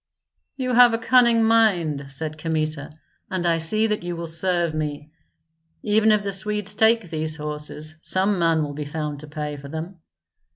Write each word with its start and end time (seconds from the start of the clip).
"You 0.57 0.73
have 0.73 0.95
a 0.95 0.97
cunning 0.97 1.43
mind," 1.43 2.05
said 2.09 2.35
Kmita, 2.39 2.89
"and 3.29 3.45
I 3.45 3.59
see 3.59 3.85
that 3.85 4.01
you 4.01 4.15
will 4.15 4.25
serve 4.25 4.73
me. 4.73 5.11
Even 5.83 6.11
if 6.11 6.23
the 6.23 6.33
Swedes 6.33 6.73
take 6.73 7.11
these 7.11 7.35
horses, 7.35 7.97
some 8.01 8.39
man 8.39 8.63
will 8.63 8.73
be 8.73 8.83
found 8.85 9.19
to 9.19 9.27
pay 9.27 9.57
for 9.57 9.67
them." 9.67 9.99